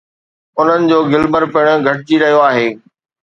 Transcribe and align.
انهن 0.59 0.81
جو 0.91 0.97
گلمر 1.11 1.43
پڻ 1.53 1.65
گهٽجي 1.85 2.17
رهيو 2.23 2.39
آهي. 2.49 2.67